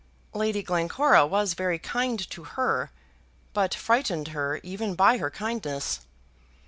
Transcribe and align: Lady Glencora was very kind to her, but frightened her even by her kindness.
Lady 0.33 0.63
Glencora 0.63 1.27
was 1.27 1.53
very 1.53 1.77
kind 1.77 2.27
to 2.31 2.43
her, 2.43 2.89
but 3.53 3.75
frightened 3.75 4.29
her 4.29 4.59
even 4.63 4.95
by 4.95 5.19
her 5.19 5.29
kindness. 5.29 5.99